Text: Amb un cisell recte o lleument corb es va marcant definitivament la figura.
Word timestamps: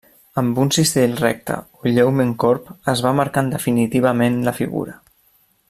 Amb 0.41 0.59
un 0.61 0.69
cisell 0.77 1.11
recte 1.19 1.57
o 1.83 1.91
lleument 1.97 2.33
corb 2.45 2.73
es 2.95 3.05
va 3.09 3.15
marcant 3.21 3.55
definitivament 3.57 4.45
la 4.49 4.59
figura. 4.63 5.01